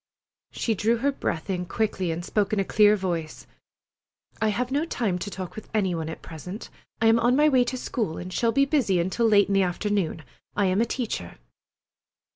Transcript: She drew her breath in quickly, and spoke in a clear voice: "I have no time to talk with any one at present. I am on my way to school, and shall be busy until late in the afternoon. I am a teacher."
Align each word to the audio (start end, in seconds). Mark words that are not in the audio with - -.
She 0.49 0.73
drew 0.73 0.97
her 0.97 1.11
breath 1.11 1.47
in 1.47 1.67
quickly, 1.67 2.09
and 2.09 2.25
spoke 2.25 2.51
in 2.53 2.59
a 2.59 2.63
clear 2.65 2.95
voice: 2.95 3.45
"I 4.41 4.47
have 4.47 4.71
no 4.71 4.83
time 4.83 5.19
to 5.19 5.29
talk 5.29 5.55
with 5.55 5.69
any 5.75 5.93
one 5.93 6.09
at 6.09 6.23
present. 6.23 6.71
I 6.99 7.05
am 7.05 7.19
on 7.19 7.35
my 7.35 7.47
way 7.47 7.63
to 7.65 7.77
school, 7.77 8.17
and 8.17 8.33
shall 8.33 8.51
be 8.51 8.65
busy 8.65 8.99
until 8.99 9.27
late 9.27 9.47
in 9.47 9.53
the 9.53 9.61
afternoon. 9.61 10.23
I 10.55 10.65
am 10.65 10.81
a 10.81 10.85
teacher." 10.89 11.37